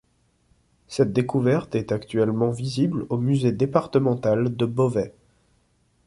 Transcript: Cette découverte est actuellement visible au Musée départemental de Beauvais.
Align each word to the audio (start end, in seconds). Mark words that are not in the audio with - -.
Cette 0.87 1.13
découverte 1.13 1.75
est 1.75 1.91
actuellement 1.91 2.49
visible 2.49 3.05
au 3.09 3.19
Musée 3.19 3.51
départemental 3.51 4.55
de 4.55 4.65
Beauvais. 4.65 5.13